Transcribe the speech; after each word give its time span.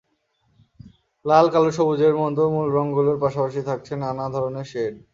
লাল, 1.25 1.45
কালো, 1.53 1.69
সবুজের 1.77 2.13
মতো 2.21 2.43
মূল 2.53 2.67
রংগুলোর 2.77 3.17
পাশাপাশি 3.23 3.61
থাকছে 3.69 3.93
নানা 4.03 4.25
ধরনের 4.35 4.67
শেড। 4.71 4.93